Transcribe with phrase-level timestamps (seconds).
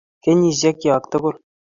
[0.23, 1.35] Kenyisiekyok tugul.